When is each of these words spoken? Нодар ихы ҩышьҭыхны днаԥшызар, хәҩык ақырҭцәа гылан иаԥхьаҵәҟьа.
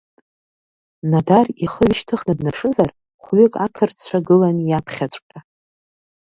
Нодар 1.09 1.47
ихы 1.65 1.83
ҩышьҭыхны 1.87 2.33
днаԥшызар, 2.37 2.89
хәҩык 3.23 3.53
ақырҭцәа 3.65 4.17
гылан 4.25 4.57
иаԥхьаҵәҟьа. 4.63 5.39